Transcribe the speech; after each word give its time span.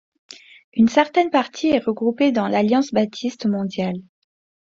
Une 0.73 0.87
certaine 0.87 1.29
partie 1.29 1.67
est 1.67 1.77
regroupée 1.83 2.31
dans 2.31 2.47
l'Alliance 2.47 2.91
baptiste 2.91 3.45
mondiale. 3.45 3.99